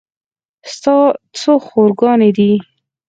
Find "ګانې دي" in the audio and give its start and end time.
1.99-2.51